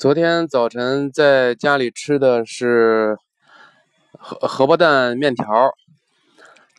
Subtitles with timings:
[0.00, 3.18] 昨天早晨在家里吃的是
[4.18, 5.44] 荷荷包蛋面条。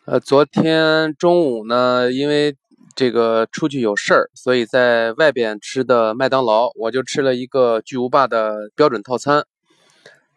[0.05, 2.57] 呃，昨天中午呢，因为
[2.95, 9.45] 这个出去有事儿，所以在外边吃的麦当劳，我就吃了一个巨无霸的标准套餐，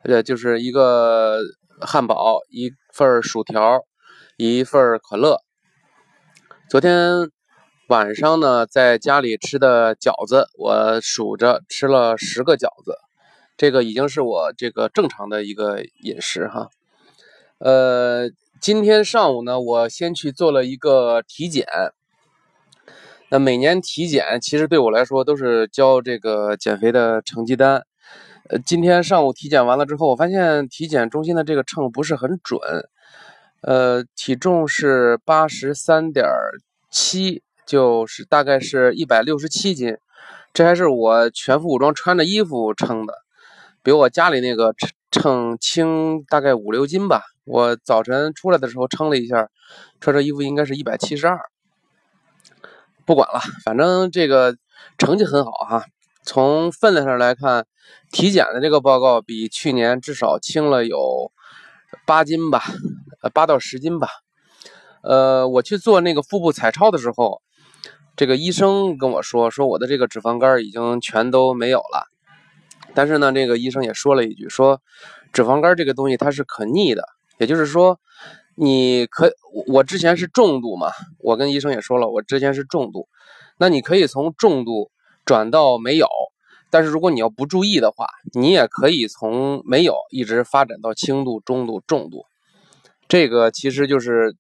[0.02, 1.38] 呃，就是一个
[1.80, 3.80] 汉堡，一份薯条，
[4.36, 5.38] 一份可乐。
[6.68, 7.30] 昨天。
[7.88, 12.96] 晚上呢，在家里吃的饺子，我数着吃了十个饺子，
[13.58, 16.70] 这个已经是我这个正常的一个饮食哈。
[17.58, 21.66] 呃，今天上午呢，我先去做了一个体检。
[23.28, 27.84] 那每年体检其实对我来说都是交这个减肥的成绩单。
[28.48, 32.58] 呃，今天上午体检完了之后，我发现体检中心的这个秤不是很准，
[33.60, 36.26] 呃，体重是八十三点
[36.90, 37.42] 七。
[37.66, 39.96] 就是大概是一百六十七斤，
[40.52, 43.14] 这还是我全副武装穿着衣服称的，
[43.82, 44.74] 比我家里那个
[45.10, 47.22] 称轻大概五六斤吧。
[47.44, 49.48] 我早晨出来的时候称了一下，
[50.00, 51.38] 穿着衣服应该是一百七十二。
[53.06, 54.56] 不管了，反正这个
[54.98, 55.84] 成绩很好哈。
[56.22, 57.66] 从分量上来看，
[58.10, 61.30] 体检的这个报告比去年至少轻了有
[62.06, 62.62] 八斤吧，
[63.20, 64.08] 呃，八到十斤吧。
[65.02, 67.42] 呃，我去做那个腹部彩超的时候。
[68.16, 72.06] 这个医生跟我说，说我的这个脂肪肝已经全都没有了。
[72.94, 74.80] 但是呢，这个医生也说了一句，说
[75.32, 77.08] 脂肪肝这个东西它是可逆的，
[77.38, 77.98] 也就是说，
[78.54, 79.32] 你可
[79.66, 83.08] 我之前是重度嘛，我跟医生也说了，我之前是重度，
[83.58, 84.92] 那你可以从重度
[85.24, 86.06] 转到没有，
[86.70, 92.26] 但是如果你要不注意的话，你也可以从没有一直发展到轻度、中度、重度。
[93.08, 94.36] 这个其实就是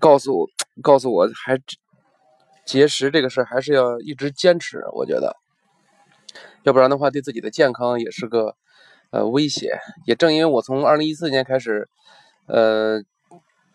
[0.00, 0.48] 告诉
[0.82, 1.56] 告诉我还。
[2.64, 5.36] 节食这个事儿还是要一直坚持，我觉得，
[6.62, 8.54] 要不然的话对自己的健康也是个
[9.10, 9.78] 呃威胁。
[10.06, 11.88] 也正因为我从二零一四年开始，
[12.46, 13.02] 呃，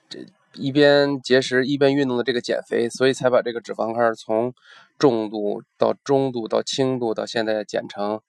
[0.09, 4.53] 这一边节食一边运动的这个减肥，所以才把这个脂肪肝从
[4.97, 8.21] 重度到中度到轻度到现在减成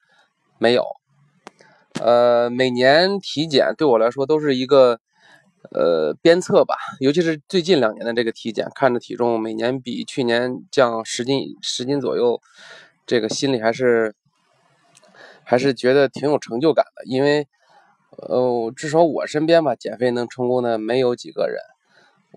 [0.59, 0.85] 没有。
[2.01, 5.01] 呃，每年体检对我来说都是一个。
[5.73, 12.41] 呃，鞭策吧，尤其是最近两年的这个体检，看着体重每年比去年降十斤十斤左右，
[13.07, 14.15] 这个心里还是
[15.45, 17.05] 还是觉得挺有成就感的。
[17.05, 17.47] 因为，
[18.11, 21.59] 呃，至少我身边吧，减肥能成功的没有几个人。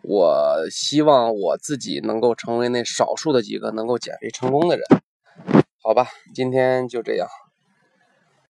[0.04, 4.84] 我希望我自己能够成为那少数的几个能够减肥成功的人。
[5.82, 7.28] 好吧，今天就这样。